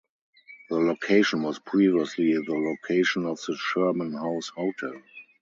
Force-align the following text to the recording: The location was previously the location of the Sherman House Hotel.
The 0.71 0.79
location 0.79 1.43
was 1.43 1.59
previously 1.59 2.33
the 2.33 2.55
location 2.55 3.27
of 3.27 3.39
the 3.45 3.55
Sherman 3.55 4.13
House 4.13 4.49
Hotel. 4.49 4.99